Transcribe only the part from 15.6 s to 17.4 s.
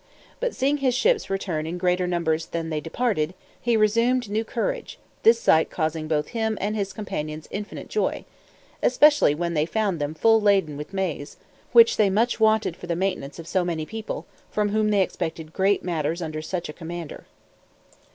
matters under such a commander.